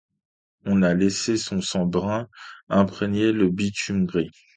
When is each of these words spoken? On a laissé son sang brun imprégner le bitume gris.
On 0.65 0.81
a 0.81 0.95
laissé 0.95 1.37
son 1.37 1.61
sang 1.61 1.85
brun 1.85 2.27
imprégner 2.71 3.31
le 3.31 3.49
bitume 3.51 4.07
gris. 4.07 4.31